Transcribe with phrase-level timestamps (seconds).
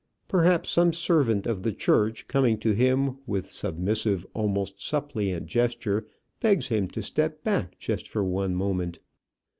[0.27, 6.07] Perhaps some servant of the church, coming to him with submissive, almost suppliant gesture,
[6.39, 8.97] begs him to step back just for one moment.